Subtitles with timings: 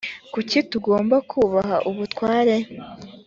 [0.33, 2.55] kuki tugomba kubaha ubutware